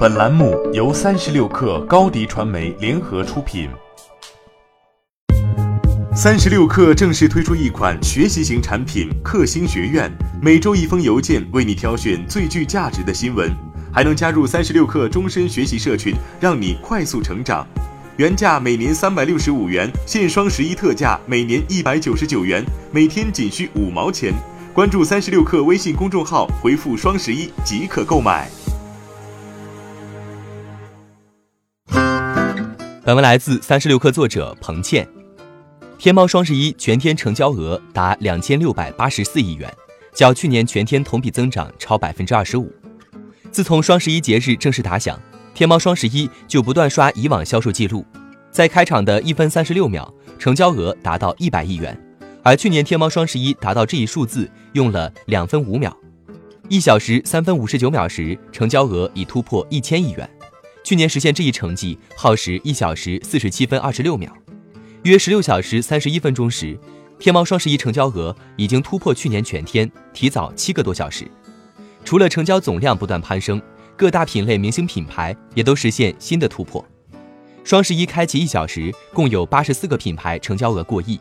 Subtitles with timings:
[0.00, 3.68] 本栏目由三十六氪高低传媒联合出品。
[6.16, 10.10] 三十六氪正式推出一款学习型产品——克星学院，
[10.40, 13.54] 每周一封邮件，为你挑选最具价值的新闻，
[13.92, 17.66] 还能加入三十六氪终身学习社群，让你快速成长。
[18.16, 24.32] 原价每年三百六十五元，现双十一特价每年一百九十九元，每天仅需五毛钱。
[24.72, 28.48] 关注三十六氪微信公众号，回复“双十一”即可购买。
[33.02, 35.08] 本文来自三十六氪作者彭倩。
[35.98, 39.72] 天猫双十一全天成交额达两千六百八十四亿元，
[40.12, 42.70] 较去年全天同比增长超百分之二十五。
[43.50, 45.18] 自从双十一节日正式打响，
[45.54, 48.04] 天猫双十一就不断刷以往销售记录，
[48.50, 51.98] 在开场的一分三十六秒，成交额达到一百亿元，
[52.42, 55.96] 而去年天猫双十一达到这一数字用了两分五秒，
[56.68, 60.28] 一小时三分五十九秒时，成交额已突破一千亿元。
[60.90, 64.28] 去年实现这一成绩耗时一小时四十七分二十六秒，
[65.04, 66.76] 约十六小时三十一分钟时，
[67.16, 71.30] 天猫双十一成交额已经突破去年全天，提早七个多小时。
[72.04, 73.62] 除了成交总量不断攀升，
[73.94, 76.84] 各大品类明星品牌也都实现新的突破。
[77.62, 81.20] 双十一开启一小时，共有八十四个品牌成交额过亿。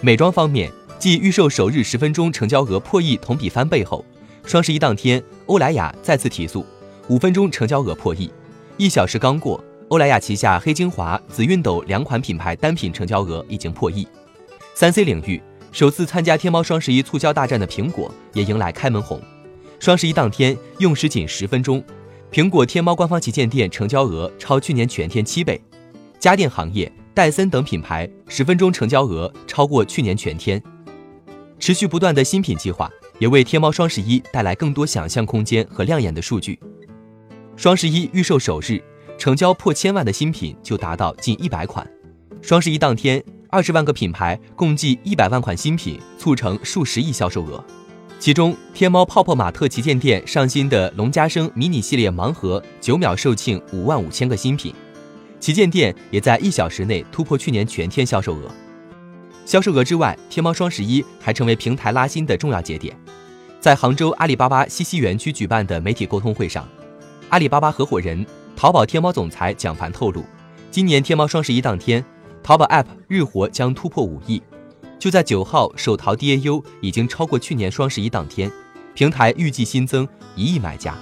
[0.00, 4.04] 美妆方面，继预售首日十分钟成交额破亿同比翻倍后，
[4.46, 6.64] 双十一当天欧莱雅再次提速，
[7.08, 8.30] 五分钟成交额破亿。
[8.80, 14.08] 一小时刚过，欧莱雅旗下黑精华、紫熨斗两款品牌单品成交额已经破亿。
[14.72, 15.38] 三 C 领域
[15.70, 19.20] 首次参加天猫双十一促销大战的苹果也迎来开门红。
[19.78, 21.84] 双十一当天用时仅十分钟，
[22.32, 25.60] 苹果天猫官方旗舰店成交额超去年全天七倍。
[26.18, 30.62] 家电行业，戴森等品牌十分钟成交额超过去年全天。
[31.58, 36.58] 持续不断的新品计划也为天猫双十一带来更多想象空间和亮眼的数据。
[37.60, 38.82] 双十一预售首日，
[39.18, 41.86] 成交破千万的新品就达到近一百款。
[42.40, 47.62] 双十一当天，二十万个品牌共计一百万款新品，促成数十亿销售额。
[48.18, 54.74] 其中，天猫泡泡玛特旗舰店上新的龙家生迷你系列盲盒，九秒售罄五万五千个新品。
[55.38, 58.50] 旗舰店也在一小时内突破去年全天销售额。
[59.44, 62.98] 销售额之外，天猫双十一还成为平台拉新的重要节点。
[63.60, 66.66] 在杭州阿里巴巴西溪园区举办的媒体沟通会上。
[67.30, 68.26] 阿里巴巴合伙人、
[68.56, 70.24] 淘宝天猫总裁蒋凡透露，
[70.68, 72.04] 今年天猫双十一当天，
[72.42, 74.42] 淘宝 App 日活将突破五亿。
[74.98, 78.50] 就在九号，首淘 DAU 已经超过去年双十一当天，
[78.94, 80.98] 平台预计新增一亿买家。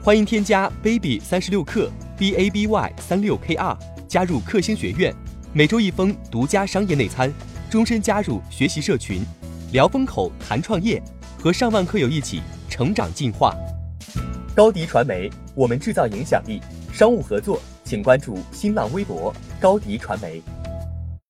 [0.00, 3.76] 欢迎添加 baby 三十六克 b a b y 三六 k r
[4.06, 5.12] 加入克星学院，
[5.52, 7.32] 每周一封独家商业内参，
[7.68, 9.20] 终身加入学习社群，
[9.72, 11.02] 聊风口谈创业。
[11.42, 13.56] 和上万课友一起成长进化。
[14.54, 16.60] 高迪传媒，我们制造影响力。
[16.92, 20.42] 商务合作，请关注新浪微博高迪传媒。